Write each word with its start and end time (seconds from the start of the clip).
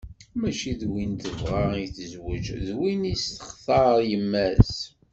Mačči 0.39 0.71
d 0.79 0.83
win 0.91 1.13
tebɣa 1.23 1.65
i 1.85 1.87
tezweǧ, 1.95 2.45
d 2.67 2.69
win 2.79 3.01
i 3.13 3.15
s-textar 3.23 3.97
yemma-s. 4.09 4.73